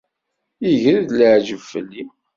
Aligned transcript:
Iger-d 0.71 1.09
leεǧeb 1.13 1.61
fell-i. 1.71 2.03